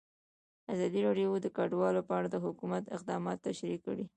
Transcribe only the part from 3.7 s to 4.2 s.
کړي.